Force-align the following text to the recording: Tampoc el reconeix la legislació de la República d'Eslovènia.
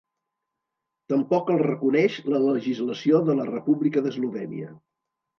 Tampoc 1.11 1.49
el 1.55 1.59
reconeix 1.63 2.15
la 2.35 2.39
legislació 2.45 3.19
de 3.27 3.35
la 3.41 3.45
República 3.51 4.03
d'Eslovènia. 4.07 4.71